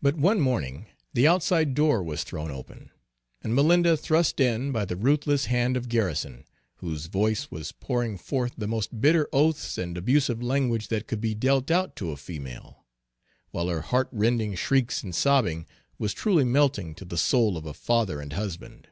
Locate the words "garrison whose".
5.90-7.04